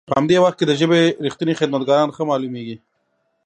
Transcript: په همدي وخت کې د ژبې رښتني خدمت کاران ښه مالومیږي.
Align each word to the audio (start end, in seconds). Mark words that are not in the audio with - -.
په 0.07 0.13
همدي 0.19 0.37
وخت 0.39 0.57
کې 0.57 0.65
د 0.67 0.73
ژبې 0.79 0.99
رښتني 1.25 1.53
خدمت 1.59 1.81
کاران 1.89 2.09
ښه 2.15 2.23
مالومیږي. 2.29 2.77